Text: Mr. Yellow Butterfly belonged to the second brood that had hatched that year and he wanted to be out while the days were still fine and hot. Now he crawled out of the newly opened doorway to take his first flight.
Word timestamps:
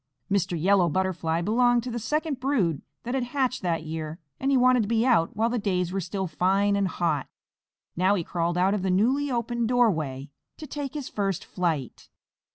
Mr. 0.31 0.59
Yellow 0.59 0.89
Butterfly 0.89 1.43
belonged 1.43 1.83
to 1.83 1.91
the 1.91 1.99
second 1.99 2.39
brood 2.39 2.81
that 3.03 3.13
had 3.13 3.25
hatched 3.25 3.61
that 3.61 3.83
year 3.83 4.17
and 4.39 4.49
he 4.49 4.57
wanted 4.57 4.81
to 4.81 4.87
be 4.89 5.05
out 5.05 5.35
while 5.37 5.51
the 5.51 5.59
days 5.59 5.91
were 5.91 6.01
still 6.01 6.25
fine 6.25 6.75
and 6.75 6.87
hot. 6.87 7.27
Now 7.95 8.15
he 8.15 8.23
crawled 8.23 8.57
out 8.57 8.73
of 8.73 8.81
the 8.81 8.89
newly 8.89 9.29
opened 9.31 9.67
doorway 9.67 10.31
to 10.57 10.65
take 10.65 10.95
his 10.95 11.07
first 11.07 11.45
flight. 11.45 12.09